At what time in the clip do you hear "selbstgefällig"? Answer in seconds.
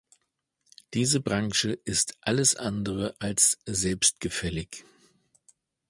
3.67-4.83